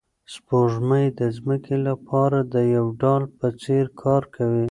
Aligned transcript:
سپوږمۍ 0.33 1.05
د 1.19 1.21
ځمکې 1.37 1.75
لپاره 1.87 2.39
د 2.53 2.55
یو 2.75 2.85
ډال 3.01 3.23
په 3.37 3.47
څېر 3.61 3.85
کار 4.01 4.23
کوي. 4.35 4.59